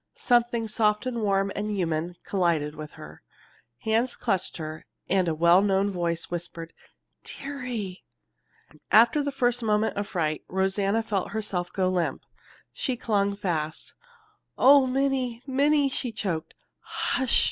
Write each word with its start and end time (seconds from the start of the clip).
Something 0.15 0.67
soft 0.67 1.05
and 1.05 1.21
warm 1.21 1.51
and 1.55 1.69
human 1.69 2.15
collided 2.23 2.73
with 2.73 2.93
her. 2.93 3.21
Hands 3.81 4.15
clutched 4.15 4.57
her, 4.57 4.87
and 5.07 5.27
a 5.27 5.35
well 5.35 5.61
known 5.61 5.91
voice 5.91 6.31
whispered, 6.31 6.73
"Dearie!" 7.23 8.03
After 8.89 9.21
the 9.21 9.31
first 9.31 9.61
moment 9.61 9.95
of 9.97 10.07
fright, 10.07 10.43
Rosanna 10.47 11.03
felt 11.03 11.33
herself 11.33 11.71
go 11.71 11.87
limp. 11.87 12.23
She 12.73 12.97
clung 12.97 13.35
fast. 13.35 13.93
"Oh, 14.57 14.87
Minnie, 14.87 15.43
Minnie!" 15.45 15.87
she 15.87 16.11
choked. 16.11 16.55
"Hush!" 16.79 17.39